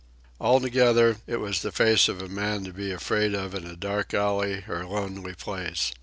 Altogether, 0.39 1.17
it 1.27 1.37
was 1.39 1.61
the 1.61 1.71
face 1.71 2.09
of 2.09 2.23
a 2.23 2.27
man 2.27 2.63
to 2.63 2.73
be 2.73 2.91
afraid 2.91 3.35
of 3.35 3.53
in 3.53 3.67
a 3.67 3.75
dark 3.75 4.15
alley 4.15 4.63
or 4.67 4.83
lonely 4.83 5.35
place. 5.35 5.91